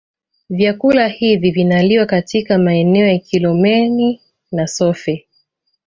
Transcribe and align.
Vyakula 0.49 1.07
hivi 1.07 1.51
vinaliwa 1.51 2.05
katika 2.05 2.57
maeneo 2.57 3.07
ya 3.07 3.17
Kilomeni 3.19 4.21
na 4.51 4.67
Sofe 4.67 5.27